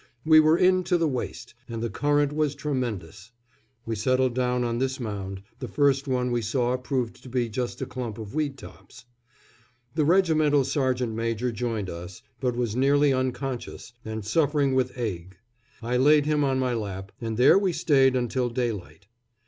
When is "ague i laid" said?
14.97-16.25